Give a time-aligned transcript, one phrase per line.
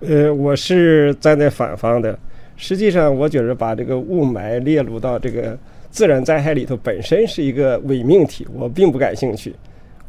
[0.00, 2.18] 呃，我是站在反方的。
[2.54, 5.56] 实际上，我觉得把这个雾霾列入到这个
[5.90, 9.54] 自然灾害里头，本身是一个伪命题，我并不感兴趣。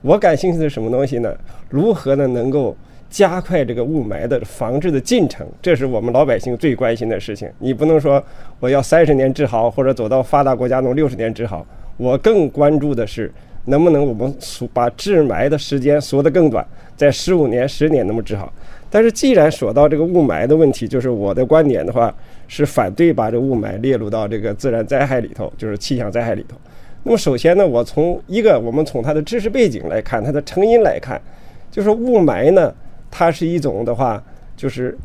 [0.02, 1.34] 我感兴趣的是什么东西呢？
[1.70, 2.76] 如何呢能够
[3.10, 5.48] 加快这个雾霾的防治的进程？
[5.62, 7.50] 这是我们老百姓最关心的事情。
[7.58, 8.22] 你不能说
[8.60, 11.66] 我要三十年治好，或者走到发达国家弄六十年治好。
[11.96, 13.32] 我更关注的是，
[13.68, 14.34] 能不能我们
[14.74, 18.52] 把治霾的时间缩得更短，在十五年、十年能不能治好？
[18.90, 22.14] 但是既然说到这个雾霾的问题，就是我的观点的话，
[22.48, 26.56] 是反对把这雾霾列入到这个自然灾害里头，就是气象灾害里头。
[27.04, 31.22] 那么首先呢，我从一个我们从它的知识背景来看，它的成因来看，
[31.70, 32.74] 就是雾霾呢，
[33.12, 34.24] 它是一种的话，
[34.56, 34.98] 就是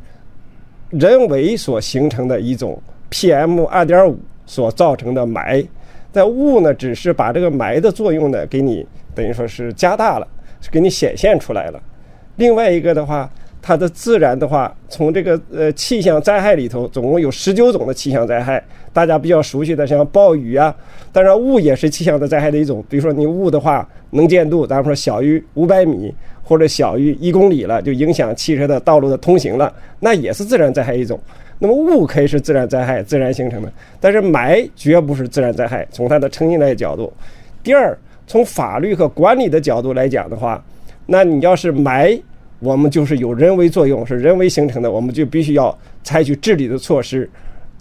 [0.90, 4.16] 人为所形成的一种 PM 二点五
[4.46, 5.66] 所造成的霾。
[6.12, 10.28] 在雾呢，只是把这个霾的作用呢，给你等于说是加大了，
[10.70, 11.82] 给你显现出来了。
[12.36, 13.28] 另外一个的话。
[13.62, 18.60] 它的自然的话，从这个呃气象灾害里头，总共有十九种的气象灾害，
[18.92, 20.74] 大家比较熟悉的像暴雨啊，
[21.12, 22.84] 当然雾也是气象的灾害的一种。
[22.88, 31.16] 比如说你雾的话，能见度，咱们说小于五百米或者小于一公里了，就影响汽车的道路的通行了，那也是自然灾害一种。
[31.60, 35.86] 那么雾可以是自然灾害，自然形成的，但是霾绝不是自然灾害。
[35.92, 37.12] 从它的成因来角度，
[37.62, 37.96] 第二，
[38.26, 40.60] 从法律和管理的角度来讲的话，
[41.06, 42.20] 那你要是霾。
[42.62, 47.28] 我们就是有人为作用，是人为形成的，我们就必须要采取治理的措施。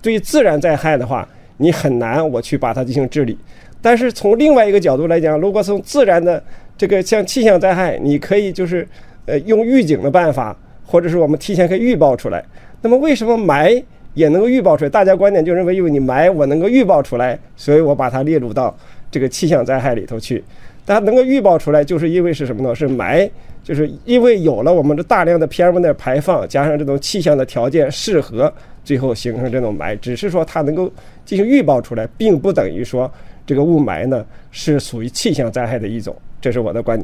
[0.01, 3.37] 对自然灾害的话，你很难我去把它进行治理。
[3.79, 6.43] 但是从另外一个角度来讲，如果从自然的
[6.75, 8.87] 这个像气象灾害，你可以就是
[9.27, 12.43] 呃用预警的办法，或者是我们提前可以预报出来。
[12.81, 13.83] 那么为什么霾
[14.15, 14.89] 也能够预报出来？
[14.89, 18.75] 大家观点就认为，因为你霾我能够预报出来，所以我把它列入到
[19.11, 20.43] 这个气象灾害里头去。
[20.85, 22.73] 它能够预报出来，就是因为是什么呢？
[22.73, 23.29] 是霾，
[23.63, 28.51] 就是因为有了我们的大量的 PM 的排放，加上这种气象的条件适合，
[28.83, 29.97] 最后形成这种霾。
[29.99, 30.91] 只是说它能够
[31.23, 33.09] 进行预报出来，并不等于说
[33.45, 36.15] 这个雾霾呢是属于气象灾害的一种。
[36.41, 36.99] 这是我的观点。